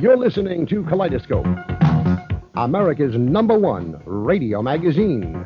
You're 0.00 0.16
listening 0.16 0.66
to 0.68 0.82
Kaleidoscope, 0.84 1.46
America's 2.54 3.14
number 3.16 3.58
one 3.58 4.00
radio 4.06 4.62
magazine. 4.62 5.44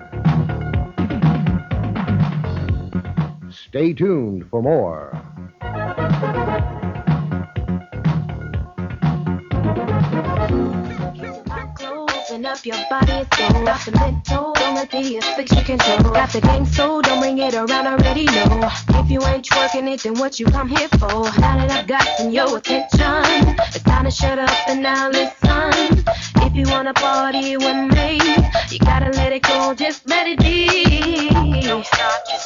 Stay 3.51 3.93
tuned 3.93 4.49
for 4.51 4.63
more. 4.63 5.21
Up 12.45 12.67
your 12.67 12.77
body, 12.91 13.13
off 13.13 13.87
the 13.87 14.54
mental. 14.75 15.01
Don't 15.01 15.11
let 15.11 15.11
the 15.11 15.17
affliction 15.19 15.65
control. 15.65 16.13
Got 16.13 16.33
the 16.33 16.41
game, 16.41 16.67
so 16.67 17.01
don't 17.03 17.21
bring 17.21 17.39
it 17.39 17.55
around. 17.55 17.87
Already 17.87 18.25
know. 18.25 18.71
If 18.91 19.11
you 19.11 19.23
ain't 19.23 19.45
twerking 19.45 19.93
it, 19.93 20.03
then 20.03 20.15
what 20.15 20.39
you 20.41 20.47
come 20.47 20.69
here 20.69 20.89
for? 20.89 21.25
Now 21.41 21.57
that 21.59 21.71
I've 21.71 21.87
gotten 21.87 22.33
your 22.33 22.59
attention, 22.59 23.57
it's 23.59 23.83
time 23.83 24.05
to 24.05 24.11
shut 24.11 24.39
up 24.39 24.51
and 24.69 24.83
now 24.83 25.09
listen. 25.11 26.05
If 26.37 26.55
you 26.55 26.67
wanna 26.71 26.95
party 26.95 27.57
with 27.57 27.93
me, 27.93 28.21
you 28.71 28.79
gotta 28.81 29.11
let 29.11 29.33
it 29.33 29.43
go, 29.43 29.75
just 29.75 30.09
let 30.09 30.27
it 30.27 30.39
be. 30.39 31.63
Don't 31.63 31.85
stop, 31.87 32.29
just 32.29 32.44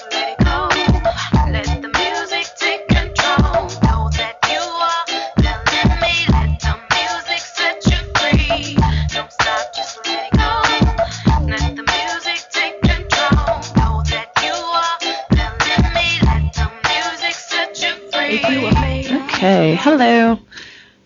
Okay, 19.38 19.76
hello. 19.76 20.40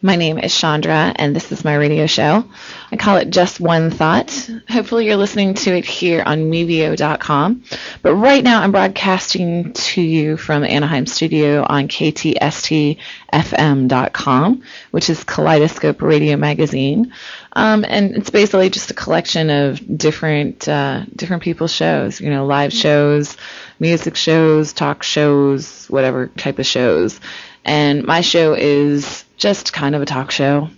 My 0.00 0.16
name 0.16 0.38
is 0.38 0.56
Chandra, 0.56 1.12
and 1.14 1.36
this 1.36 1.52
is 1.52 1.66
my 1.66 1.74
radio 1.74 2.06
show. 2.06 2.46
I 2.90 2.96
call 2.96 3.18
it 3.18 3.28
Just 3.28 3.60
One 3.60 3.90
Thought. 3.90 4.48
Hopefully, 4.70 5.04
you're 5.04 5.16
listening 5.16 5.52
to 5.52 5.76
it 5.76 5.84
here 5.84 6.22
on 6.24 6.50
Mevio.com. 6.50 7.62
But 8.00 8.14
right 8.14 8.42
now, 8.42 8.62
I'm 8.62 8.72
broadcasting 8.72 9.74
to 9.74 10.00
you 10.00 10.38
from 10.38 10.64
Anaheim 10.64 11.04
studio 11.04 11.66
on 11.68 11.88
KTSTFM.com, 11.88 14.62
which 14.92 15.10
is 15.10 15.24
Kaleidoscope 15.24 16.00
Radio 16.00 16.38
Magazine. 16.38 17.12
Um, 17.52 17.84
and 17.86 18.16
it's 18.16 18.30
basically 18.30 18.70
just 18.70 18.90
a 18.90 18.94
collection 18.94 19.50
of 19.50 19.98
different 19.98 20.66
uh, 20.66 21.04
different 21.14 21.42
people's 21.42 21.74
shows, 21.74 22.18
you 22.18 22.30
know, 22.30 22.46
live 22.46 22.72
shows, 22.72 23.36
music 23.78 24.16
shows, 24.16 24.72
talk 24.72 25.02
shows, 25.02 25.84
whatever 25.90 26.28
type 26.28 26.58
of 26.58 26.64
shows. 26.64 27.20
And 27.64 28.04
my 28.04 28.20
show 28.20 28.54
is 28.54 29.24
just 29.36 29.72
kind 29.72 29.94
of 29.94 30.02
a 30.02 30.06
talk 30.06 30.30
show, 30.30 30.68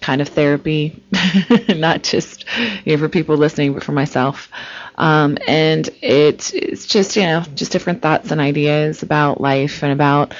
kind 0.00 0.20
of 0.20 0.28
therapy, 0.28 1.02
not 1.68 2.02
just 2.02 2.44
you 2.84 2.92
know, 2.92 2.98
for 2.98 3.08
people 3.08 3.36
listening, 3.36 3.72
but 3.72 3.84
for 3.84 3.92
myself. 3.92 4.48
Um, 4.96 5.38
and 5.46 5.88
it, 6.02 6.54
it's 6.54 6.86
just, 6.86 7.16
you 7.16 7.22
know, 7.22 7.42
just 7.54 7.72
different 7.72 8.02
thoughts 8.02 8.30
and 8.30 8.40
ideas 8.40 9.02
about 9.02 9.40
life 9.40 9.82
and 9.82 9.92
about, 9.92 10.34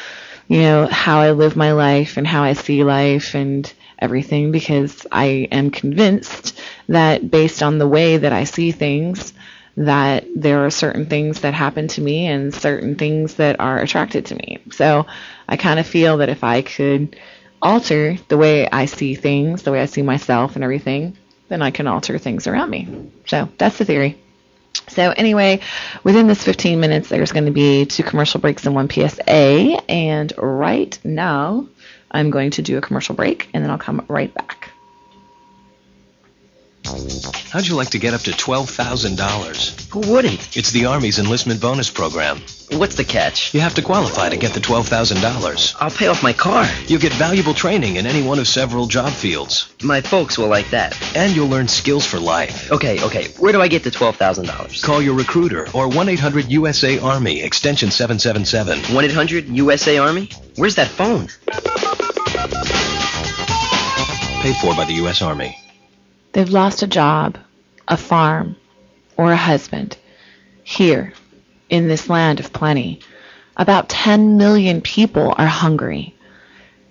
you 0.49 0.61
know, 0.61 0.87
how 0.87 1.21
I 1.21 1.33
live 1.33 1.57
my 1.57 1.73
life 1.73 2.17
and 2.17 2.27
how 2.27 2.43
I 2.43 2.55
see 2.55 2.85
life 2.85 3.35
and 3.35 3.71
everything 3.99 4.53
because 4.53 5.07
I 5.11 5.49
am 5.51 5.71
convinced 5.71 6.61
that 6.89 7.31
based 7.31 7.63
on 7.63 7.79
the 7.79 7.89
way 7.89 8.19
that 8.19 8.33
I 8.33 8.45
see 8.45 8.73
things, 8.73 9.33
that 9.77 10.25
there 10.35 10.65
are 10.65 10.71
certain 10.71 11.07
things 11.07 11.41
that 11.41 11.55
happen 11.55 11.89
to 11.89 12.01
me 12.01 12.27
and 12.27 12.55
certain 12.55 12.97
things 12.97 13.35
that 13.35 13.61
are 13.61 13.79
attracted 13.79 14.27
to 14.27 14.35
me. 14.35 14.59
So 14.71 15.07
I 15.49 15.57
kind 15.57 15.79
of 15.79 15.87
feel 15.87 16.19
that 16.19 16.29
if 16.29 16.43
I 16.45 16.63
could 16.63 17.17
alter 17.61 18.17
the 18.29 18.39
way 18.39 18.69
I 18.69 18.87
see 18.87 19.15
things, 19.15 19.63
the 19.63 19.73
way 19.73 19.83
I 19.83 19.87
see 19.87 20.03
myself 20.03 20.55
and 20.55 20.65
everything, 20.65 21.17
then 21.49 21.63
I 21.63 21.71
can 21.71 21.87
alter 21.87 22.19
things 22.19 22.47
around 22.47 22.71
me. 22.71 23.11
So 23.27 23.49
that's 23.59 23.79
the 23.79 23.85
theory. 23.85 24.19
So 24.89 25.11
anyway, 25.11 25.61
within 26.05 26.27
this 26.27 26.43
15 26.43 26.81
minutes, 26.81 27.09
there's 27.09 27.33
going 27.33 27.47
to 27.47 27.51
be 27.51 27.87
two 27.87 28.03
commercial 28.03 28.41
breaks 28.41 28.67
and 28.67 28.75
one 28.75 28.89
PSA. 28.89 29.83
And 29.89 30.33
right 30.39 30.99
now, 31.05 31.69
I'm 32.11 32.31
going 32.31 32.53
to 32.53 32.63
do 32.63 32.79
a 32.79 32.81
commercial 32.81 33.15
break, 33.15 33.49
and 33.53 33.65
then 33.65 33.71
I'll 33.71 33.79
come 33.79 34.05
right 34.09 34.33
back. 34.33 34.66
How'd 37.51 37.67
you 37.67 37.75
like 37.75 37.91
to 37.91 37.99
get 37.99 38.15
up 38.15 38.23
to 38.23 38.31
$12,000? 38.31 39.91
Who 39.91 40.13
wouldn't? 40.13 40.57
It's 40.57 40.71
the 40.71 40.87
Army's 40.87 41.19
enlistment 41.19 41.61
bonus 41.61 41.91
program. 41.91 42.41
What's 42.73 42.97
the 42.97 43.05
catch? 43.05 43.55
You 43.55 43.61
have 43.61 43.75
to 43.75 43.83
qualify 43.83 44.29
to 44.31 44.37
get 44.37 44.53
the 44.53 44.61
$12,000. 44.61 45.77
I'll 45.79 45.91
pay 45.91 46.09
off 46.09 46.23
my 46.23 46.33
car. 46.33 46.67
You'll 46.87 47.01
get 47.01 47.13
valuable 47.13 47.55
training 47.55 47.97
in 47.97 48.07
any 48.07 48.27
one 48.27 48.39
of 48.39 48.49
several 48.49 48.87
job 48.87 49.13
fields. 49.13 49.73
My 49.83 50.01
folks 50.01 50.37
will 50.39 50.49
like 50.49 50.71
that. 50.71 50.97
And 51.15 51.37
you'll 51.37 51.49
learn 51.49 51.69
skills 51.69 52.07
for 52.07 52.19
life. 52.19 52.73
Okay, 52.73 53.03
okay. 53.05 53.29
Where 53.39 53.53
do 53.53 53.61
I 53.61 53.69
get 53.69 53.85
the 53.85 53.91
$12,000? 53.91 54.83
Call 54.83 55.01
your 55.03 55.15
recruiter 55.15 55.63
or 55.75 55.89
1-800-USA 55.89 56.99
Army, 56.99 57.43
extension 57.43 57.91
777. 57.91 58.95
1 58.95 59.05
800 59.05 59.49
USA 59.49 59.99
Army? 59.99 60.31
Where's 60.57 60.75
that 60.77 60.89
phone? 60.89 61.29
Paid 64.43 64.57
for 64.57 64.75
by 64.75 64.85
the 64.85 64.95
U.S. 64.95 65.23
Army. 65.23 65.57
They've 66.37 66.51
lost 66.51 66.83
a 66.83 66.87
job, 66.87 67.39
a 67.89 67.97
farm, 67.97 68.57
or 69.17 69.33
a 69.33 69.37
husband. 69.39 69.97
Here, 70.63 71.15
in 71.71 71.89
this 71.89 72.11
land 72.11 72.41
of 72.41 72.53
plenty, 72.53 73.01
about 73.57 73.89
10 73.89 74.37
million 74.37 74.83
people 74.83 75.35
are 75.39 75.47
hungry. 75.47 76.15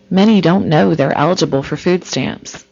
Many 0.09 0.41
don't 0.41 0.67
know 0.67 0.95
they're 0.95 1.15
eligible 1.15 1.61
for 1.61 1.77
food 1.77 2.05
stamps. 2.05 2.65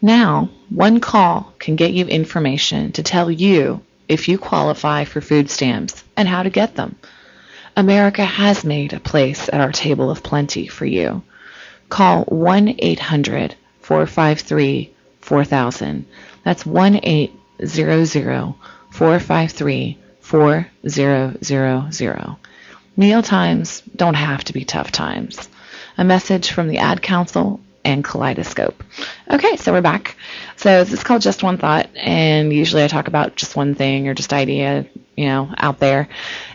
Now, 0.00 0.48
one 0.70 0.98
call 0.98 1.52
can 1.58 1.76
get 1.76 1.92
you 1.92 2.06
information 2.06 2.92
to 2.92 3.02
tell 3.02 3.30
you 3.30 3.82
if 4.08 4.26
you 4.26 4.38
qualify 4.38 5.04
for 5.04 5.20
food 5.20 5.50
stamps 5.50 6.02
and 6.16 6.26
how 6.26 6.42
to 6.42 6.48
get 6.48 6.74
them. 6.74 6.96
America 7.76 8.24
has 8.24 8.64
made 8.64 8.94
a 8.94 8.98
place 8.98 9.50
at 9.52 9.60
our 9.60 9.72
table 9.72 10.10
of 10.10 10.22
plenty 10.22 10.68
for 10.68 10.86
you. 10.86 11.22
Call 11.90 12.24
1 12.24 12.76
800 12.78 13.56
453 13.82 14.93
4000. 15.24 16.06
That's 16.44 16.66
1 16.66 17.00
800 17.02 18.54
453 18.90 19.98
4000. 20.20 22.36
Meal 22.96 23.22
times 23.22 23.82
don't 23.96 24.14
have 24.14 24.44
to 24.44 24.52
be 24.52 24.64
tough 24.64 24.92
times. 24.92 25.48
A 25.98 26.04
message 26.04 26.52
from 26.52 26.68
the 26.68 26.78
Ad 26.78 27.02
Council 27.02 27.60
and 27.84 28.04
Kaleidoscope. 28.04 28.82
Okay, 29.30 29.56
so 29.56 29.72
we're 29.72 29.80
back. 29.80 30.16
So 30.56 30.84
this 30.84 30.92
is 30.92 31.02
called 31.02 31.22
Just 31.22 31.42
One 31.42 31.58
Thought, 31.58 31.90
and 31.96 32.52
usually 32.52 32.84
I 32.84 32.88
talk 32.88 33.08
about 33.08 33.36
just 33.36 33.56
one 33.56 33.74
thing 33.74 34.08
or 34.08 34.14
just 34.14 34.32
idea, 34.32 34.86
you 35.16 35.26
know, 35.26 35.52
out 35.56 35.80
there. 35.80 36.08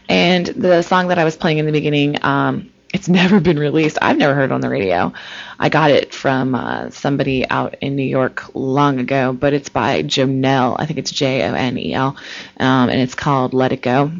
And 0.08 0.46
the 0.46 0.82
song 0.82 1.10
that 1.10 1.20
I 1.20 1.24
was 1.24 1.38
playing 1.38 1.58
in 1.58 1.66
the 1.66 1.72
beginning, 1.72 2.24
um, 2.24 2.72
it's 2.94 3.08
never 3.08 3.40
been 3.40 3.60
released. 3.60 3.98
I've 4.02 4.18
never 4.18 4.34
heard 4.34 4.52
on 4.52 4.62
the 4.62 4.70
radio. 4.70 5.14
I 5.60 5.70
got 5.70 5.92
it 5.92 6.14
from 6.14 6.56
uh, 6.56 6.90
somebody 6.90 7.48
out 7.48 7.76
in 7.82 7.96
New 7.96 8.04
York 8.04 8.56
long 8.56 9.00
ago, 9.00 9.34
but 9.34 9.54
it's 9.54 9.70
by 9.70 10.04
Jonel. 10.04 10.76
I 10.80 10.86
think 10.86 11.00
it's 11.00 11.12
J 11.12 11.48
O 11.48 11.54
N 11.54 11.78
E 11.78 11.94
L, 11.94 12.18
um, 12.60 12.90
and 12.90 13.00
it's 13.00 13.16
called 13.16 13.54
"Let 13.54 13.72
It 13.72 13.82
Go." 13.82 14.12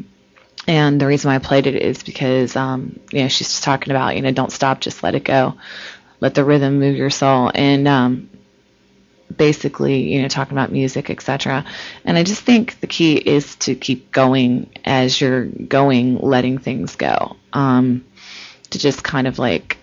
And 0.66 1.00
the 1.00 1.06
reason 1.06 1.30
why 1.30 1.36
I 1.36 1.38
played 1.38 1.66
it 1.66 1.74
is 1.74 2.02
because, 2.02 2.54
um, 2.54 3.00
you 3.10 3.22
know, 3.22 3.28
she's 3.28 3.48
just 3.48 3.64
talking 3.64 3.90
about, 3.90 4.14
you 4.14 4.22
know, 4.22 4.30
don't 4.30 4.52
stop, 4.52 4.80
just 4.80 5.02
let 5.02 5.14
it 5.14 5.24
go, 5.24 5.54
let 6.20 6.34
the 6.34 6.44
rhythm 6.44 6.78
move 6.78 6.96
your 6.96 7.10
soul, 7.10 7.50
and 7.54 7.88
um, 7.88 8.30
basically, 9.34 10.12
you 10.12 10.22
know, 10.22 10.28
talking 10.28 10.52
about 10.52 10.70
music, 10.70 11.10
etc. 11.10 11.64
And 12.04 12.16
I 12.16 12.22
just 12.22 12.42
think 12.42 12.78
the 12.80 12.86
key 12.86 13.16
is 13.16 13.56
to 13.56 13.74
keep 13.74 14.12
going 14.12 14.70
as 14.84 15.20
you're 15.20 15.46
going, 15.46 16.18
letting 16.18 16.58
things 16.58 16.94
go. 16.96 17.36
Um, 17.52 18.04
to 18.70 18.78
just 18.78 19.02
kind 19.02 19.26
of 19.26 19.38
like 19.38 19.76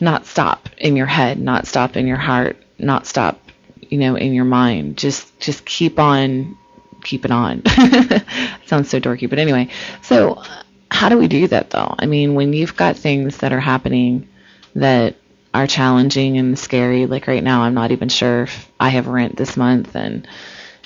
not 0.00 0.26
stop 0.26 0.68
in 0.78 0.96
your 0.96 1.06
head, 1.06 1.38
not 1.38 1.66
stop 1.66 1.96
in 1.96 2.06
your 2.06 2.16
heart, 2.16 2.56
not 2.78 3.06
stop, 3.06 3.40
you 3.80 3.98
know, 3.98 4.16
in 4.16 4.32
your 4.32 4.44
mind. 4.44 4.96
Just 4.96 5.38
just 5.40 5.64
keep 5.64 5.98
on 5.98 6.56
keep 7.04 7.24
it 7.24 7.30
on. 7.30 7.62
Sounds 8.66 8.88
so 8.88 8.98
dorky, 8.98 9.28
but 9.28 9.38
anyway. 9.38 9.68
So 10.02 10.42
how 10.90 11.08
do 11.08 11.18
we 11.18 11.28
do 11.28 11.46
that 11.48 11.70
though? 11.70 11.94
I 11.98 12.06
mean, 12.06 12.34
when 12.34 12.52
you've 12.52 12.76
got 12.76 12.96
things 12.96 13.38
that 13.38 13.52
are 13.52 13.60
happening 13.60 14.28
that 14.74 15.16
are 15.52 15.66
challenging 15.66 16.38
and 16.38 16.58
scary, 16.58 17.06
like 17.06 17.26
right 17.26 17.44
now 17.44 17.62
I'm 17.62 17.74
not 17.74 17.92
even 17.92 18.08
sure 18.08 18.44
if 18.44 18.70
I 18.80 18.88
have 18.88 19.06
rent 19.06 19.36
this 19.36 19.56
month 19.56 19.94
and 19.94 20.26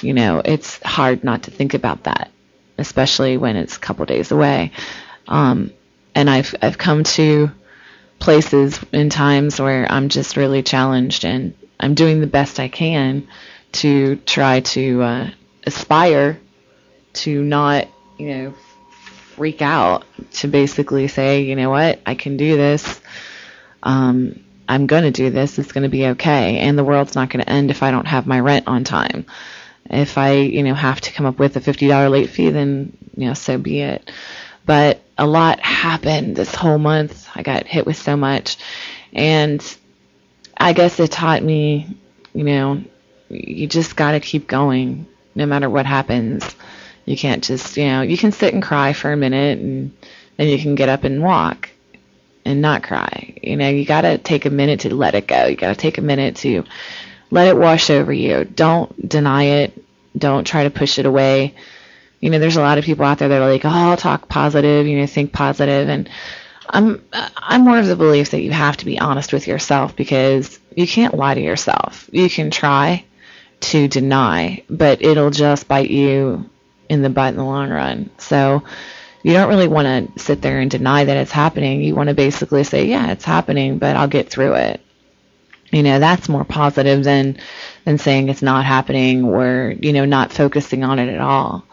you 0.01 0.13
know, 0.13 0.41
it's 0.45 0.81
hard 0.83 1.25
not 1.25 1.45
to 1.45 1.51
think 1.51 1.75
about 1.75 2.05
that, 2.05 2.31
especially 2.77 3.37
when 3.37 3.57
it's 3.57 3.77
a 3.77 3.81
couple 3.81 4.05
days 4.07 4.31
away. 4.31 4.73
Um, 5.27 5.73
and 6.19 6.29
I've 6.29 6.53
I've 6.61 6.77
come 6.77 7.05
to 7.05 7.53
places 8.19 8.81
in 8.93 9.09
times 9.09 9.61
where 9.61 9.87
I'm 9.91 10.09
just 10.09 10.37
really 10.37 10.65
challenged 10.65 11.25
and 11.25 11.55
I'm 11.79 11.95
doing 11.95 12.21
the 12.21 12.27
best 12.27 12.59
I 12.59 12.67
can 12.67 13.29
to 13.73 14.17
try 14.17 14.59
to 14.61 15.03
uh, 15.03 15.31
aspire 15.65 16.41
to 17.13 17.43
not, 17.45 17.87
you 18.19 18.29
know, 18.35 18.55
freak 19.37 19.63
out, 19.63 20.07
to 20.33 20.49
basically 20.49 21.07
say, 21.07 21.43
you 21.43 21.55
know 21.55 21.71
what, 21.71 22.01
I 22.05 22.17
can 22.17 22.37
do 22.37 22.57
this. 22.57 23.01
Um, 23.85 24.45
I'm 24.69 24.89
going 24.89 25.05
to 25.05 25.13
do 25.13 25.31
this. 25.31 25.57
It's 25.57 25.71
going 25.71 25.85
to 25.85 25.89
be 25.89 26.07
okay. 26.09 26.59
And 26.59 26.77
the 26.77 26.83
world's 26.83 27.15
not 27.15 27.31
going 27.31 27.45
to 27.45 27.51
end 27.51 27.71
if 27.71 27.85
I 27.85 27.93
don't 27.93 28.09
have 28.09 28.27
my 28.27 28.41
rent 28.41 28.67
on 28.67 28.83
time. 28.83 29.25
If 29.89 30.19
I, 30.19 30.33
you 30.33 30.65
know, 30.65 30.75
have 30.75 31.01
to 31.03 31.13
come 31.13 31.27
up 31.27 31.39
with 31.39 31.57
a 31.57 31.61
$50 31.61 32.11
late 32.11 32.31
fee, 32.31 32.51
then, 32.51 32.97
you 33.17 33.29
know, 33.29 33.35
so 33.35 33.57
be 33.57 33.83
it. 33.83 34.11
But 34.67 35.01
a 35.19 35.27
lot 35.27 35.61
happened 35.61 36.37
this 36.37 36.55
whole 36.55 36.79
month. 36.79 37.29
I 37.35 37.43
got 37.43 37.67
hit 37.67 37.85
with 37.85 37.97
so 37.97 38.17
much. 38.17 38.57
And 39.13 39.63
I 40.57 40.73
guess 40.73 41.01
it 41.01 41.11
taught 41.11 41.43
me, 41.43 41.97
you 42.33 42.45
know, 42.45 42.83
you 43.29 43.67
just 43.67 43.97
got 43.97 44.13
to 44.13 44.21
keep 44.21 44.47
going 44.47 45.07
no 45.35 45.45
matter 45.45 45.69
what 45.69 45.87
happens. 45.87 46.55
You 47.05 47.17
can't 47.17 47.43
just, 47.43 47.77
you 47.77 47.87
know, 47.87 48.03
you 48.03 48.17
can 48.17 48.33
sit 48.33 48.55
and 48.55 48.63
cry 48.63 48.93
for 48.93 49.13
a 49.13 49.17
minute 49.17 49.59
and 49.59 49.97
then 50.37 50.49
you 50.49 50.59
can 50.59 50.75
get 50.75 50.89
up 50.89 51.05
and 51.05 51.23
walk 51.23 51.71
and 52.45 52.63
not 52.63 52.83
cry. 52.83 53.35
You 53.43 53.57
know, 53.57 53.69
you 53.69 53.85
got 53.85 54.03
to 54.03 54.19
take 54.19 54.47
a 54.47 54.51
minute 54.51 54.81
to 54.81 54.95
let 54.95 55.15
it 55.15 55.27
go. 55.27 55.47
You 55.47 55.57
got 55.57 55.69
to 55.69 55.75
take 55.75 55.99
a 55.99 56.03
minute 56.03 56.37
to 56.37 56.65
let 57.31 57.49
it 57.49 57.57
wash 57.57 57.91
over 57.91 58.13
you. 58.13 58.45
Don't 58.45 59.09
deny 59.09 59.45
it. 59.45 59.85
Don't 60.17 60.47
try 60.47 60.65
to 60.65 60.71
push 60.71 60.99
it 60.99 61.07
away. 61.07 61.55
You 62.21 62.31
know, 62.31 62.39
there's 62.39 62.57
a 62.57 62.61
lot 62.61 62.79
of 62.79 62.85
people 62.85 63.05
out 63.05 63.19
there 63.19 63.29
that 63.29 63.43
are 63.43 63.51
like, 63.51 63.65
"Oh, 63.65 63.69
I'll 63.69 63.97
talk 63.97 64.29
positive," 64.29 64.87
you 64.87 64.99
know, 64.99 65.07
think 65.07 65.33
positive. 65.33 65.87
positive 65.87 65.89
and 65.89 66.11
I'm 66.71 67.03
I'm 67.37 67.65
more 67.65 67.79
of 67.79 67.87
the 67.87 67.97
belief 67.97 68.31
that 68.31 68.43
you 68.43 68.51
have 68.51 68.77
to 68.79 68.85
be 68.85 68.99
honest 68.99 69.33
with 69.33 69.47
yourself 69.47 69.97
because 69.97 70.59
you 70.75 70.87
can't 70.87 71.15
lie 71.17 71.35
to 71.35 71.41
yourself. 71.41 72.09
You 72.13 72.29
can 72.29 72.51
try 72.51 73.05
to 73.61 73.89
deny, 73.89 74.63
but 74.69 75.03
it'll 75.03 75.31
just 75.31 75.67
bite 75.67 75.91
you 75.91 76.49
in 76.89 77.03
the 77.03 77.11
butt 77.11 77.31
in 77.31 77.37
the 77.37 77.45
long 77.45 77.71
run. 77.71 78.11
So 78.19 78.63
you 79.23 79.33
don't 79.33 79.49
really 79.49 79.69
want 79.69 80.15
to 80.15 80.23
sit 80.23 80.43
there 80.43 80.61
and 80.61 80.71
deny 80.71 81.05
that 81.05 81.17
it's 81.17 81.33
happening. 81.33 81.83
You 81.83 81.95
want 81.95 82.09
to 82.09 82.15
basically 82.15 82.65
say, 82.65 82.87
yeah, 82.87 83.13
it's 83.13 83.25
happening, 83.25 83.79
but 83.79 83.97
I'll 83.97 84.09
get 84.09 84.31
through 84.31 84.55
it. 84.55 84.81
You 85.71 85.83
know, 85.83 85.99
that's 85.99 86.29
more 86.29 86.45
positive 86.45 87.05
than 87.05 87.39
than 87.85 87.99
saying 87.99 88.29
it's 88.29 88.43
not 88.43 88.65
happening 88.65 89.25
or, 89.25 89.75
you 89.79 89.93
know, 89.93 90.05
not 90.05 90.33
focusing 90.33 90.85
on 90.85 90.99
it 90.99 91.13
at 91.13 91.21
all. 91.21 91.65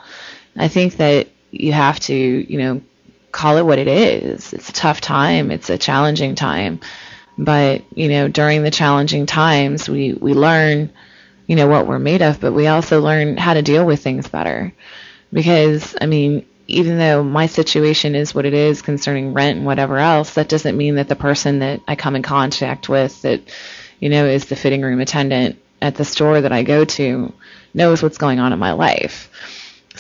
I 0.58 0.68
think 0.68 0.98
that 0.98 1.28
you 1.52 1.74
have 1.74 2.00
to, 2.02 2.14
you 2.14 2.58
know, 2.58 2.82
call 3.32 3.58
it 3.58 3.66
what 3.66 3.80
it 3.80 3.88
is. 3.88 4.54
It's 4.54 4.70
a 4.70 4.74
tough 4.74 5.02
time. 5.02 5.52
It's 5.52 5.70
a 5.70 5.78
challenging 5.78 6.36
time. 6.36 6.80
But, 7.38 7.84
you 7.94 8.08
know, 8.08 8.28
during 8.30 8.64
the 8.64 8.72
challenging 8.72 9.26
times, 9.26 9.90
we, 9.90 10.14
we 10.14 10.34
learn, 10.34 10.92
you 11.48 11.56
know, 11.58 11.68
what 11.68 11.86
we're 11.86 12.00
made 12.00 12.22
of, 12.22 12.40
but 12.40 12.54
we 12.54 12.68
also 12.68 13.02
learn 13.02 13.36
how 13.36 13.54
to 13.54 13.62
deal 13.62 13.86
with 13.86 14.02
things 14.02 14.28
better. 14.30 14.74
Because, 15.34 15.96
I 16.00 16.06
mean, 16.06 16.46
even 16.68 16.98
though 16.98 17.24
my 17.24 17.48
situation 17.48 18.16
is 18.16 18.34
what 18.34 18.46
it 18.46 18.54
is 18.54 18.82
concerning 18.82 19.34
rent 19.34 19.58
and 19.58 19.66
whatever 19.66 19.98
else, 19.98 20.36
that 20.36 20.50
doesn't 20.50 20.78
mean 20.78 20.96
that 20.96 21.10
the 21.10 21.16
person 21.16 21.60
that 21.60 21.82
I 21.88 21.96
come 21.96 22.16
in 22.16 22.24
contact 22.24 22.88
with 22.88 23.22
that, 23.24 23.42
you 24.00 24.10
know, 24.10 24.26
is 24.26 24.46
the 24.46 24.56
fitting 24.56 24.82
room 24.82 25.02
attendant 25.02 25.60
at 25.82 25.96
the 25.96 26.06
store 26.06 26.42
that 26.42 26.54
I 26.54 26.64
go 26.64 26.86
to 26.86 27.34
knows 27.74 28.02
what's 28.02 28.18
going 28.18 28.40
on 28.40 28.54
in 28.54 28.60
my 28.60 28.72
life. 28.72 29.30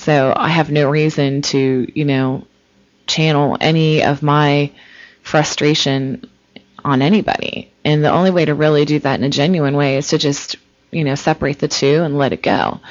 So 0.06 0.31
I 0.36 0.50
have 0.50 0.69
no 0.69 0.88
reason 0.88 1.42
to, 1.42 1.92
you 1.92 2.06
know, 2.06 2.46
channel 3.07 3.57
any 3.60 4.04
of 4.04 4.22
my 4.22 4.72
frustration 5.24 6.30
on 6.84 7.02
anybody. 7.02 7.74
And 7.84 8.06
the 8.06 8.12
only 8.12 8.30
way 8.30 8.46
to 8.46 8.54
really 8.54 8.86
do 8.86 9.00
that 9.00 9.19
in 9.19 9.25
a 9.25 9.31
genuine 9.31 9.75
way 9.75 9.98
is 9.98 10.10
to 10.10 10.19
just, 10.19 10.57
you 10.92 11.04
know, 11.04 11.16
separate 11.16 11.57
the 11.57 11.68
two 11.68 12.04
and 12.04 12.19
let 12.19 12.34
it 12.34 12.44
go. 12.44 12.81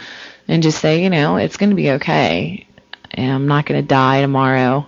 And 0.49 0.65
just 0.65 0.81
say, 0.81 1.05
you 1.05 1.09
know, 1.09 1.37
it's 1.37 1.57
going 1.57 1.71
to 1.71 1.77
be 1.77 1.93
okay. 1.93 2.67
And 3.13 3.31
I'm 3.31 3.47
not 3.47 3.67
going 3.67 3.81
to 3.81 3.87
die 3.87 4.21
tomorrow. 4.21 4.85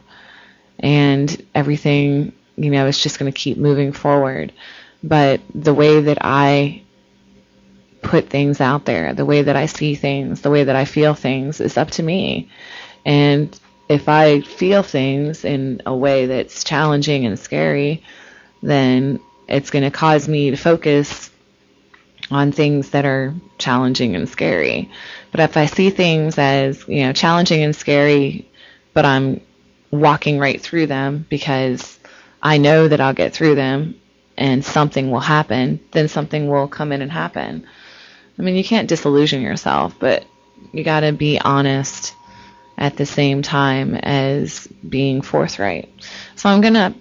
And 0.81 1.46
everything, 1.55 2.32
you 2.56 2.70
know, 2.73 2.88
is 2.88 2.99
just 2.99 3.20
going 3.20 3.32
to 3.32 3.38
keep 3.38 3.56
moving 3.56 3.93
forward. 3.93 4.52
But 5.00 5.43
the 5.55 5.75
way 5.75 6.00
that 6.00 6.19
I 6.23 6.82
put 8.06 8.30
things 8.30 8.60
out 8.60 8.84
there, 8.84 9.12
the 9.14 9.24
way 9.24 9.42
that 9.42 9.56
I 9.56 9.66
see 9.66 9.96
things, 9.96 10.40
the 10.40 10.50
way 10.50 10.64
that 10.64 10.76
I 10.76 10.84
feel 10.84 11.14
things 11.14 11.60
is 11.60 11.76
up 11.76 11.90
to 11.92 12.02
me. 12.02 12.48
And 13.04 13.58
if 13.88 14.08
I 14.08 14.40
feel 14.40 14.82
things 14.82 15.44
in 15.44 15.82
a 15.86 15.94
way 15.94 16.26
that's 16.26 16.62
challenging 16.62 17.26
and 17.26 17.38
scary, 17.38 18.04
then 18.62 19.20
it's 19.48 19.70
going 19.70 19.84
to 19.84 19.90
cause 19.90 20.28
me 20.28 20.50
to 20.50 20.56
focus 20.56 21.30
on 22.30 22.52
things 22.52 22.90
that 22.90 23.04
are 23.04 23.34
challenging 23.58 24.14
and 24.16 24.28
scary. 24.28 24.90
But 25.32 25.40
if 25.40 25.56
I 25.56 25.66
see 25.66 25.90
things 25.90 26.38
as, 26.38 26.86
you 26.88 27.02
know, 27.02 27.12
challenging 27.12 27.62
and 27.62 27.74
scary, 27.74 28.48
but 28.92 29.04
I'm 29.04 29.40
walking 29.90 30.38
right 30.38 30.60
through 30.60 30.86
them 30.86 31.26
because 31.28 31.98
I 32.42 32.58
know 32.58 32.88
that 32.88 33.00
I'll 33.00 33.14
get 33.14 33.34
through 33.34 33.56
them 33.56 34.00
and 34.36 34.64
something 34.64 35.10
will 35.10 35.20
happen, 35.20 35.80
then 35.92 36.08
something 36.08 36.48
will 36.48 36.68
come 36.68 36.92
in 36.92 37.02
and 37.02 37.10
happen. 37.10 37.66
I 38.38 38.42
mean, 38.42 38.56
you 38.56 38.64
can't 38.64 38.88
disillusion 38.88 39.42
yourself, 39.42 39.94
but 39.98 40.24
you 40.72 40.84
got 40.84 41.00
to 41.00 41.12
be 41.12 41.38
honest 41.40 42.14
at 42.78 42.96
the 42.96 43.06
same 43.06 43.42
time 43.42 43.94
as 43.94 44.66
being 44.66 45.22
forthright. 45.22 45.90
So 46.34 46.48
I'm 46.48 46.60
going 46.60 46.74
to 46.74 46.94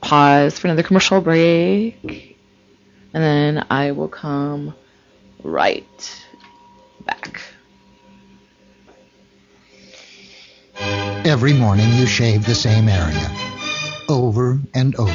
pause 0.00 0.58
for 0.58 0.66
another 0.66 0.82
commercial 0.82 1.20
break 1.20 2.36
and 3.12 3.22
then 3.22 3.66
I 3.70 3.92
will 3.92 4.08
come 4.08 4.74
right 5.42 6.24
back. 7.04 7.42
Every 11.24 11.52
morning 11.52 11.92
you 11.94 12.06
shave 12.06 12.46
the 12.46 12.54
same 12.54 12.88
area 12.88 13.30
over 14.08 14.60
and 14.74 14.96
over 14.96 15.12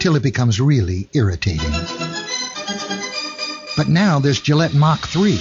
till 0.00 0.16
it 0.16 0.22
becomes 0.22 0.60
really 0.60 1.08
irritating. 1.12 1.70
But 3.78 3.88
now 3.88 4.18
there's 4.18 4.40
Gillette 4.40 4.74
Mach 4.74 5.06
3. 5.06 5.36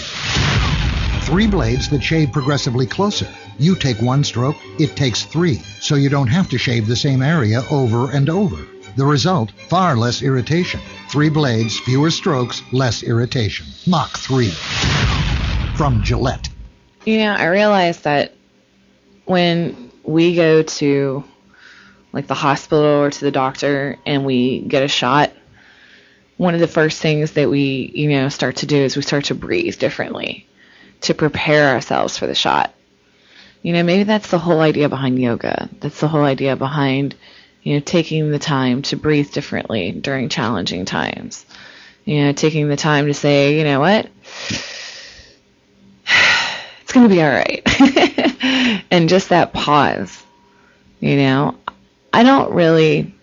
Three 1.21 1.47
blades 1.47 1.89
that 1.89 2.03
shave 2.03 2.31
progressively 2.31 2.85
closer. 2.85 3.27
You 3.57 3.75
take 3.75 3.99
one 3.99 4.23
stroke, 4.23 4.55
it 4.77 4.95
takes 4.95 5.23
three, 5.23 5.55
so 5.55 5.95
you 5.95 6.07
don't 6.07 6.27
have 6.27 6.47
to 6.51 6.59
shave 6.59 6.85
the 6.85 6.95
same 6.95 7.23
area 7.23 7.63
over 7.71 8.11
and 8.11 8.29
over. 8.29 8.63
The 8.95 9.05
result, 9.05 9.51
far 9.69 9.97
less 9.97 10.21
irritation. 10.21 10.79
Three 11.09 11.29
blades, 11.29 11.79
fewer 11.79 12.11
strokes, 12.11 12.61
less 12.71 13.01
irritation. 13.01 13.65
Mach 13.87 14.15
3. 14.15 14.49
From 15.75 16.03
Gillette. 16.03 16.47
You 17.05 17.17
know, 17.17 17.33
I 17.33 17.47
realize 17.47 18.01
that 18.01 18.35
when 19.25 19.91
we 20.03 20.35
go 20.35 20.61
to 20.61 21.23
like 22.13 22.27
the 22.27 22.35
hospital 22.35 22.85
or 22.85 23.09
to 23.09 23.19
the 23.19 23.31
doctor 23.31 23.97
and 24.05 24.25
we 24.25 24.59
get 24.59 24.83
a 24.83 24.87
shot, 24.87 25.31
one 26.37 26.53
of 26.53 26.59
the 26.59 26.67
first 26.67 27.01
things 27.01 27.31
that 27.31 27.49
we, 27.49 27.91
you 27.93 28.09
know, 28.09 28.29
start 28.29 28.57
to 28.57 28.65
do 28.65 28.77
is 28.77 28.95
we 28.95 29.01
start 29.01 29.25
to 29.25 29.35
breathe 29.35 29.77
differently 29.77 30.47
to 31.01 31.13
prepare 31.13 31.73
ourselves 31.73 32.17
for 32.17 32.27
the 32.27 32.35
shot. 32.35 32.73
You 33.63 33.73
know, 33.73 33.83
maybe 33.83 34.03
that's 34.03 34.29
the 34.29 34.39
whole 34.39 34.61
idea 34.61 34.87
behind 34.87 35.19
yoga. 35.19 35.69
That's 35.79 35.99
the 35.99 36.07
whole 36.07 36.23
idea 36.23 36.55
behind, 36.55 37.15
you 37.63 37.73
know, 37.73 37.79
taking 37.79 38.31
the 38.31 38.39
time 38.39 38.83
to 38.83 38.95
breathe 38.95 39.31
differently 39.31 39.91
during 39.91 40.29
challenging 40.29 40.85
times. 40.85 41.45
You 42.05 42.25
know, 42.25 42.31
taking 42.31 42.69
the 42.69 42.77
time 42.77 43.07
to 43.07 43.13
say, 43.13 43.57
you 43.57 43.63
know 43.63 43.79
what? 43.79 44.07
It's 46.81 46.93
going 46.93 47.09
to 47.09 47.13
be 47.13 47.21
all 47.21 47.29
right. 47.29 47.61
and 48.91 49.09
just 49.09 49.27
that 49.27 49.51
pause. 49.51 50.23
You 51.01 51.17
know, 51.17 51.57
I 52.13 52.23
don't 52.23 52.53
really 52.53 53.13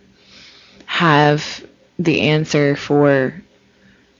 have 0.84 1.64
the 1.98 2.22
answer 2.22 2.76
for 2.76 3.42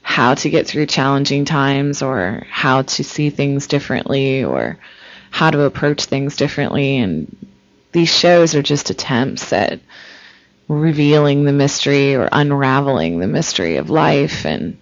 how 0.01 0.35
to 0.35 0.49
get 0.49 0.67
through 0.67 0.85
challenging 0.85 1.45
times 1.45 2.01
or 2.01 2.43
how 2.49 2.83
to 2.83 3.03
see 3.03 3.29
things 3.29 3.67
differently 3.67 4.43
or 4.43 4.77
how 5.31 5.49
to 5.49 5.63
approach 5.63 6.05
things 6.05 6.37
differently. 6.37 6.97
And 6.97 7.35
these 7.91 8.13
shows 8.13 8.55
are 8.55 8.61
just 8.61 8.91
attempts 8.91 9.51
at 9.51 9.79
revealing 10.67 11.43
the 11.43 11.51
mystery 11.51 12.15
or 12.15 12.29
unraveling 12.31 13.19
the 13.19 13.27
mystery 13.27 13.77
of 13.77 13.89
life 13.89 14.45
and, 14.45 14.77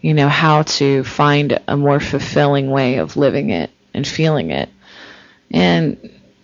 you 0.00 0.14
know, 0.14 0.28
how 0.28 0.62
to 0.62 1.04
find 1.04 1.60
a 1.68 1.76
more 1.76 2.00
fulfilling 2.00 2.70
way 2.70 2.96
of 2.96 3.16
living 3.16 3.50
it 3.50 3.70
and 3.94 4.06
feeling 4.06 4.50
it. 4.50 4.68
And, 5.50 5.98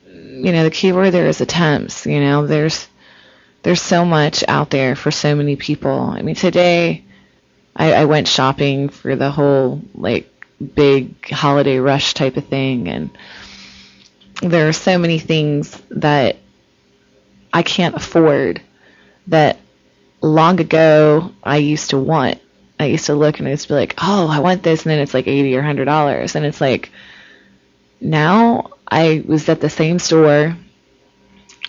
you 0.06 0.52
know, 0.52 0.64
the 0.64 0.70
key 0.70 0.92
word 0.92 1.10
there 1.10 1.26
is 1.26 1.40
attempts. 1.40 2.06
You 2.06 2.20
know, 2.20 2.46
there's 2.46 2.86
there's 3.64 3.80
so 3.80 4.04
much 4.04 4.44
out 4.46 4.70
there 4.70 4.94
for 4.94 5.10
so 5.10 5.34
many 5.34 5.56
people. 5.56 5.98
I 5.98 6.22
mean, 6.22 6.34
today 6.34 7.02
I, 7.74 7.94
I 7.94 8.04
went 8.04 8.28
shopping 8.28 8.90
for 8.90 9.16
the 9.16 9.30
whole 9.30 9.80
like 9.94 10.30
big 10.74 11.28
holiday 11.30 11.78
rush 11.78 12.14
type 12.14 12.36
of 12.36 12.46
thing, 12.46 12.88
and 12.88 13.10
there 14.42 14.68
are 14.68 14.72
so 14.74 14.98
many 14.98 15.18
things 15.18 15.82
that 15.90 16.36
I 17.52 17.62
can't 17.62 17.96
afford 17.96 18.60
that 19.28 19.58
long 20.20 20.60
ago 20.60 21.32
I 21.42 21.56
used 21.56 21.90
to 21.90 21.98
want. 21.98 22.40
I 22.78 22.86
used 22.86 23.06
to 23.06 23.14
look 23.14 23.38
and 23.38 23.48
I 23.48 23.52
used 23.52 23.62
to 23.62 23.68
be 23.68 23.74
like, 23.74 23.94
oh, 23.98 24.28
I 24.28 24.40
want 24.40 24.62
this, 24.62 24.82
and 24.82 24.90
then 24.90 24.98
it's 24.98 25.14
like 25.14 25.26
eighty 25.26 25.56
or 25.56 25.62
hundred 25.62 25.86
dollars, 25.86 26.34
and 26.34 26.44
it's 26.44 26.60
like 26.60 26.90
now 27.98 28.72
I 28.86 29.24
was 29.26 29.48
at 29.48 29.62
the 29.62 29.70
same 29.70 29.98
store 29.98 30.54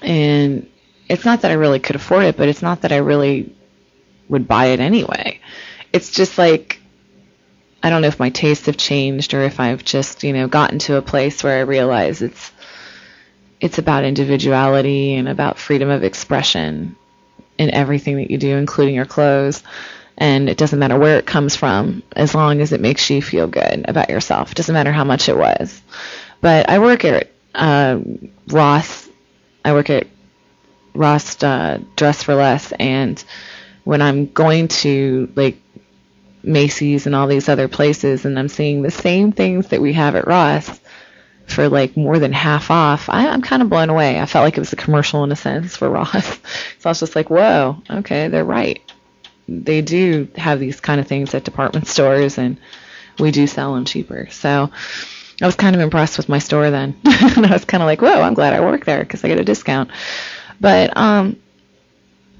and 0.02 0.70
it's 1.08 1.26
not 1.26 1.42
that 1.42 1.52
I 1.52 1.56
really 1.56 1.80
could 1.80 1.96
afford 1.96 2.26
it, 2.26 2.38
but 2.38 2.50
it's 2.50 2.62
not 2.62 2.82
that 2.82 2.92
I 2.92 2.98
really 2.98 3.56
would 4.28 4.48
buy 4.48 4.68
it 4.68 4.80
anyway. 4.80 5.40
It's 5.94 6.12
just 6.12 6.38
like 6.38 6.80
I 7.86 7.92
don't 7.92 8.02
know 8.02 8.08
if 8.08 8.20
my 8.20 8.32
tastes 8.32 8.66
have 8.66 8.78
changed 8.78 9.36
or 9.36 9.42
if 9.42 9.60
I've 9.60 9.86
just, 9.86 10.24
you 10.24 10.34
know, 10.34 10.48
gotten 10.48 10.80
to 10.80 10.96
a 10.96 11.04
place 11.04 11.44
where 11.44 11.60
I 11.60 11.62
realize 11.62 12.24
it's 12.24 12.52
it's 13.62 13.78
about 13.78 14.04
individuality 14.04 15.14
and 15.14 15.30
about 15.30 15.60
freedom 15.60 15.90
of 15.90 16.04
expression 16.04 16.96
in 17.58 17.70
everything 17.70 18.18
that 18.18 18.32
you 18.32 18.38
do, 18.40 18.58
including 18.58 18.96
your 18.96 19.06
clothes. 19.06 19.62
And 20.18 20.50
it 20.50 20.58
doesn't 20.58 20.80
matter 20.80 20.98
where 20.98 21.20
it 21.20 21.28
comes 21.28 21.56
from, 21.56 22.02
as 22.16 22.34
long 22.34 22.60
as 22.62 22.72
it 22.72 22.82
makes 22.82 23.10
you 23.10 23.22
feel 23.22 23.48
good 23.48 23.86
about 23.88 24.10
yourself. 24.10 24.52
It 24.52 24.58
doesn't 24.58 24.74
matter 24.74 24.92
how 24.92 25.04
much 25.04 25.30
it 25.30 25.38
was. 25.38 25.80
But 26.42 26.70
I 26.70 26.80
work 26.80 27.06
at 27.06 27.30
uh, 27.54 28.00
Ross. 28.48 29.08
I 29.64 29.74
work 29.74 29.90
at 29.90 30.08
Ross 30.96 31.42
uh, 31.44 31.80
Dress 31.96 32.24
for 32.24 32.36
Less, 32.36 32.72
and 32.74 33.24
when 33.84 34.02
I'm 34.02 34.28
going 34.32 34.68
to 34.68 35.32
like 35.36 35.58
Macy's 36.44 37.06
and 37.06 37.16
all 37.16 37.28
these 37.28 37.50
other 37.50 37.68
places, 37.68 38.26
and 38.26 38.38
I'm 38.38 38.50
seeing 38.50 38.82
the 38.82 38.92
same 38.92 39.32
things 39.32 39.68
that 39.70 39.82
we 39.82 39.94
have 39.94 40.16
at 40.16 40.28
Ross 40.28 40.80
for 41.48 41.70
like 41.70 41.96
more 41.96 42.20
than 42.20 42.34
half 42.34 42.72
off, 42.72 43.10
I, 43.10 43.28
I'm 43.28 43.42
kind 43.42 43.62
of 43.62 43.70
blown 43.70 43.90
away. 43.90 44.20
I 44.20 44.26
felt 44.26 44.44
like 44.44 44.58
it 44.58 44.62
was 44.62 44.74
a 44.74 44.78
commercial 44.78 45.24
in 45.24 45.32
a 45.32 45.36
sense 45.36 45.78
for 45.78 45.90
Ross. 45.92 46.26
so 46.80 46.86
I 46.86 46.90
was 46.90 47.00
just 47.00 47.16
like, 47.16 47.30
whoa, 47.30 47.82
okay, 47.90 48.28
they're 48.28 48.44
right. 48.46 48.82
They 49.48 49.82
do 49.82 50.28
have 50.36 50.60
these 50.60 50.80
kind 50.80 51.00
of 51.00 51.08
things 51.08 51.34
at 51.36 51.44
department 51.44 51.88
stores, 51.88 52.38
and 52.38 52.58
we 53.20 53.32
do 53.32 53.46
sell 53.48 53.76
them 53.76 53.86
cheaper. 53.86 54.28
So 54.32 54.72
I 55.42 55.46
was 55.46 55.56
kind 55.56 55.76
of 55.76 55.82
impressed 55.82 56.18
with 56.18 56.30
my 56.30 56.40
store 56.40 56.72
then. 56.72 56.96
and 57.06 57.46
I 57.46 57.52
was 57.52 57.66
kind 57.66 57.84
of 57.84 57.88
like, 57.88 58.02
whoa, 58.02 58.22
I'm 58.22 58.34
glad 58.34 58.54
I 58.54 58.62
work 58.62 58.86
there 58.86 59.02
because 59.02 59.24
I 59.24 59.28
get 59.28 59.40
a 59.40 59.44
discount. 59.44 59.92
But, 60.60 60.96
um, 60.96 61.38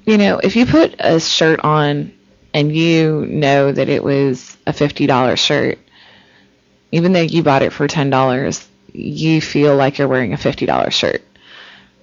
you 0.04 0.18
know, 0.18 0.38
if 0.38 0.56
you 0.56 0.66
put 0.66 0.94
a 0.98 1.20
shirt 1.20 1.60
on 1.60 2.12
and 2.54 2.74
you 2.74 3.26
know 3.26 3.72
that 3.72 3.88
it 3.88 4.02
was 4.02 4.56
a 4.66 4.72
$50 4.72 5.36
shirt, 5.36 5.78
even 6.92 7.12
though 7.12 7.20
you 7.20 7.42
bought 7.42 7.62
it 7.62 7.72
for 7.72 7.86
$10, 7.86 8.66
you 8.92 9.40
feel 9.40 9.76
like 9.76 9.98
you're 9.98 10.08
wearing 10.08 10.32
a 10.32 10.38
$50 10.38 10.90
shirt. 10.90 11.22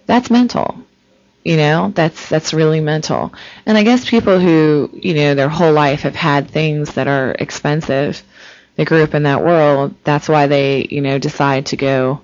That's 0.06 0.30
mental. 0.30 0.78
You 1.44 1.58
know, 1.58 1.92
that's 1.94 2.30
that's 2.30 2.54
really 2.54 2.80
mental. 2.80 3.34
And 3.66 3.78
I 3.78 3.84
guess 3.84 4.10
people 4.10 4.40
who, 4.40 4.90
you 4.94 5.14
know, 5.14 5.36
their 5.36 5.50
whole 5.50 5.74
life 5.74 6.02
have 6.02 6.16
had 6.16 6.50
things 6.50 6.94
that 6.94 7.08
are 7.08 7.36
expensive, 7.38 8.24
they 8.76 8.86
grew 8.86 9.04
up 9.04 9.14
in 9.14 9.24
that 9.24 9.44
world, 9.44 9.94
that's 10.06 10.30
why 10.30 10.48
they, 10.48 10.88
you 10.90 11.02
know, 11.02 11.20
decide 11.20 11.66
to 11.68 11.76
go, 11.76 12.22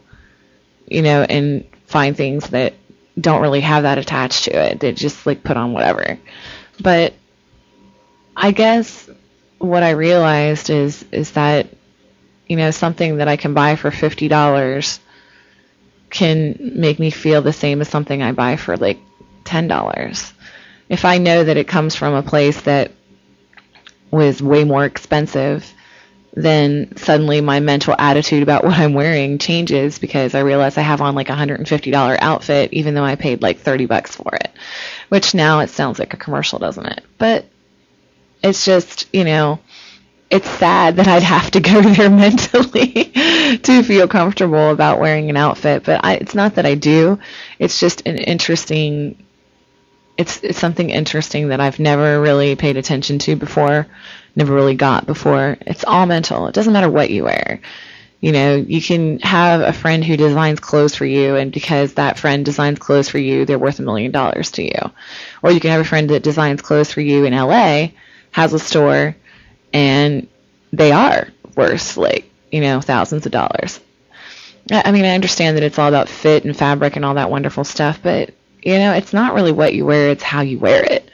you 0.87 1.01
know, 1.01 1.23
and 1.23 1.65
find 1.85 2.15
things 2.15 2.49
that 2.51 2.75
don't 3.19 3.41
really 3.41 3.61
have 3.61 3.83
that 3.83 3.97
attached 3.97 4.45
to 4.45 4.51
it. 4.51 4.79
They 4.79 4.91
just 4.91 5.25
like 5.25 5.43
put 5.43 5.57
on 5.57 5.73
whatever. 5.73 6.17
But 6.81 7.13
I 8.35 8.51
guess 8.51 9.09
what 9.57 9.83
I 9.83 9.91
realized 9.91 10.69
is 10.69 11.03
is 11.11 11.31
that 11.31 11.67
you 12.47 12.55
know 12.55 12.71
something 12.71 13.17
that 13.17 13.27
I 13.27 13.35
can 13.35 13.53
buy 13.53 13.75
for 13.75 13.91
fifty 13.91 14.27
dollars 14.27 14.99
can 16.09 16.73
make 16.75 16.99
me 16.99 17.11
feel 17.11 17.41
the 17.41 17.53
same 17.53 17.81
as 17.81 17.89
something 17.89 18.21
I 18.21 18.31
buy 18.31 18.55
for 18.55 18.77
like 18.77 18.99
ten 19.43 19.67
dollars. 19.67 20.33
If 20.87 21.05
I 21.05 21.17
know 21.19 21.43
that 21.43 21.57
it 21.57 21.67
comes 21.67 21.95
from 21.95 22.13
a 22.13 22.23
place 22.23 22.61
that 22.61 22.91
was 24.09 24.41
way 24.41 24.63
more 24.63 24.85
expensive, 24.85 25.71
then 26.33 26.95
suddenly 26.95 27.41
my 27.41 27.59
mental 27.59 27.95
attitude 27.97 28.43
about 28.43 28.63
what 28.65 28.77
I'm 28.77 28.93
wearing 28.93 29.37
changes 29.37 29.99
because 29.99 30.35
I 30.35 30.41
realize 30.41 30.77
I 30.77 30.81
have 30.81 31.01
on 31.01 31.15
like 31.15 31.29
a 31.29 31.35
$150 31.35 32.17
outfit 32.21 32.73
even 32.73 32.93
though 32.93 33.03
I 33.03 33.15
paid 33.15 33.41
like 33.41 33.59
30 33.59 33.85
bucks 33.85 34.15
for 34.15 34.35
it. 34.35 34.51
Which 35.09 35.33
now 35.33 35.59
it 35.59 35.69
sounds 35.69 35.99
like 35.99 36.13
a 36.13 36.17
commercial, 36.17 36.59
doesn't 36.59 36.85
it? 36.85 37.03
But 37.17 37.45
it's 38.43 38.63
just, 38.65 39.07
you 39.13 39.23
know, 39.23 39.59
it's 40.29 40.49
sad 40.49 40.97
that 40.97 41.07
I'd 41.07 41.23
have 41.23 41.51
to 41.51 41.59
go 41.59 41.81
there 41.93 42.09
mentally 42.09 43.05
to 43.63 43.83
feel 43.83 44.07
comfortable 44.07 44.69
about 44.69 44.99
wearing 44.99 45.29
an 45.29 45.37
outfit, 45.37 45.83
but 45.83 46.03
I, 46.03 46.15
it's 46.15 46.35
not 46.35 46.55
that 46.55 46.65
I 46.65 46.75
do. 46.75 47.19
It's 47.57 47.79
just 47.79 48.05
an 48.05 48.17
interesting 48.17 49.17
it's 50.19 50.43
it's 50.43 50.59
something 50.59 50.89
interesting 50.89 51.47
that 51.47 51.61
I've 51.61 51.79
never 51.79 52.19
really 52.19 52.57
paid 52.57 52.75
attention 52.75 53.19
to 53.19 53.37
before, 53.37 53.87
never 54.35 54.53
really 54.53 54.75
got 54.75 55.05
before. 55.05 55.57
It's 55.61 55.85
all 55.85 56.05
mental. 56.05 56.47
It 56.47 56.53
doesn't 56.53 56.73
matter 56.73 56.89
what 56.89 57.09
you 57.09 57.23
wear. 57.23 57.61
You 58.19 58.33
know, 58.33 58.57
you 58.57 58.81
can 58.81 59.19
have 59.19 59.61
a 59.61 59.71
friend 59.71 60.03
who 60.03 60.17
designs 60.17 60.59
clothes 60.59 60.93
for 60.93 61.05
you, 61.05 61.37
and 61.37 61.53
because 61.53 61.93
that 61.93 62.19
friend 62.19 62.43
designs 62.43 62.79
clothes 62.79 63.07
for 63.07 63.17
you, 63.17 63.45
they're 63.45 63.57
worth 63.57 63.79
a 63.79 63.83
million 63.83 64.11
dollars 64.11 64.51
to 64.51 64.63
you. 64.63 64.91
Or 65.41 65.51
you 65.51 65.61
can 65.61 65.71
have 65.71 65.79
a 65.79 65.85
friend 65.85 66.09
that 66.09 66.21
designs 66.21 66.61
clothes 66.61 66.91
for 66.91 66.99
you 66.99 67.23
in 67.23 67.31
LA, 67.33 67.87
has 68.31 68.51
a 68.51 68.59
store, 68.59 69.15
and 69.71 70.27
they 70.73 70.91
are 70.91 71.29
worth 71.55 71.95
like, 71.95 72.29
you 72.51 72.59
know, 72.59 72.81
thousands 72.81 73.25
of 73.25 73.31
dollars. 73.31 73.79
I 74.69 74.91
mean, 74.91 75.05
I 75.05 75.15
understand 75.15 75.55
that 75.55 75.63
it's 75.63 75.79
all 75.79 75.87
about 75.87 76.09
fit 76.09 76.43
and 76.43 76.55
fabric 76.55 76.97
and 76.97 77.05
all 77.05 77.13
that 77.13 77.31
wonderful 77.31 77.63
stuff, 77.63 78.01
but 78.03 78.33
you 78.69 78.77
know, 78.77 78.93
it's 78.93 79.13
not 79.13 79.33
really 79.33 79.51
what 79.51 79.73
you 79.73 79.83
wear, 79.83 80.11
it's 80.11 80.21
how 80.21 80.41
you 80.41 80.59
wear 80.59 80.83
it. 80.83 81.09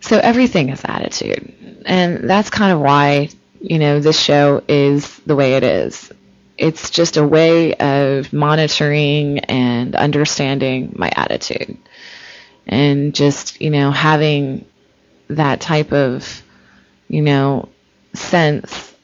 So 0.00 0.18
everything 0.18 0.68
is 0.68 0.82
attitude. 0.84 1.82
And 1.86 2.28
that's 2.28 2.50
kind 2.50 2.72
of 2.72 2.80
why, 2.80 3.30
you 3.62 3.78
know, 3.78 4.00
this 4.00 4.20
show 4.20 4.62
is 4.68 5.18
the 5.20 5.34
way 5.34 5.54
it 5.54 5.64
is. 5.64 6.12
It's 6.58 6.90
just 6.90 7.16
a 7.16 7.26
way 7.26 7.72
of 7.74 8.34
monitoring 8.34 9.38
and 9.38 9.96
understanding 9.96 10.92
my 10.94 11.10
attitude. 11.16 11.78
And 12.66 13.14
just, 13.14 13.62
you 13.62 13.70
know, 13.70 13.90
having 13.90 14.66
that 15.28 15.62
type 15.62 15.90
of, 15.92 16.42
you 17.08 17.22
know, 17.22 17.70
sense 18.12 18.94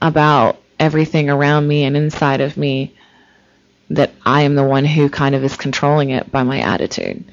about 0.00 0.58
everything 0.80 1.28
around 1.28 1.68
me 1.68 1.84
and 1.84 1.98
inside 1.98 2.40
of 2.40 2.56
me 2.56 2.94
that 3.90 4.12
I 4.24 4.42
am 4.42 4.54
the 4.54 4.64
one 4.64 4.84
who 4.84 5.08
kind 5.08 5.34
of 5.34 5.44
is 5.44 5.56
controlling 5.56 6.10
it 6.10 6.30
by 6.30 6.42
my 6.42 6.60
attitude. 6.60 7.24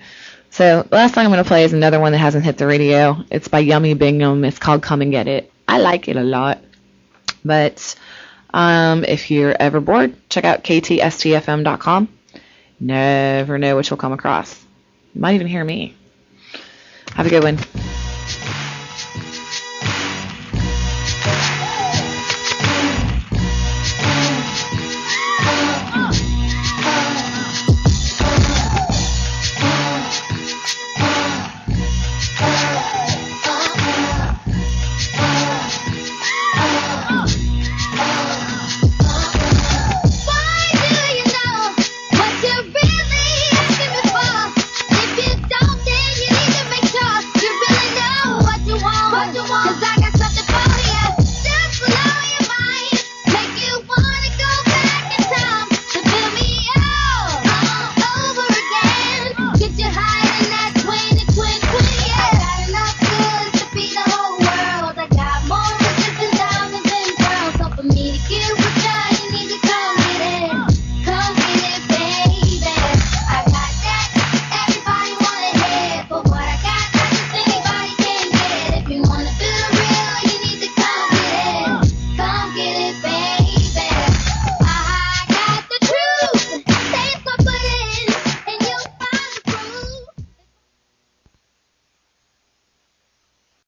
So 0.50 0.84
the 0.84 0.96
last 0.96 1.16
song 1.16 1.26
I'm 1.26 1.32
going 1.32 1.44
to 1.44 1.48
play 1.48 1.64
is 1.64 1.74
another 1.74 2.00
one 2.00 2.12
that 2.12 2.18
hasn't 2.18 2.44
hit 2.44 2.58
the 2.58 2.68
radio. 2.68 3.24
It's 3.32 3.48
by 3.48 3.60
Yummy 3.60 3.94
Bingham. 3.94 4.44
It's 4.44 4.60
called 4.60 4.84
Come 4.84 5.02
and 5.02 5.12
Get 5.12 5.28
It. 5.28 5.52
I 5.68 5.80
like 5.80 6.10
it 6.10 6.18
a 6.18 6.24
lot. 6.24 6.60
But 7.46 7.96
um, 8.54 9.06
if 9.06 9.32
you're 9.32 9.56
ever 9.58 9.80
bored, 9.80 10.16
check 10.30 10.44
out 10.44 10.64
ktstfm.com. 10.64 12.10
Never 12.80 13.58
know 13.58 13.76
what 13.76 13.90
you'll 13.90 13.98
come 13.98 14.14
across. 14.14 14.62
You 15.14 15.22
might 15.22 15.36
even 15.36 15.48
hear 15.48 15.64
me. 15.64 15.96
Have 17.16 17.28
a 17.28 17.30
good 17.30 17.44
one. 17.44 17.91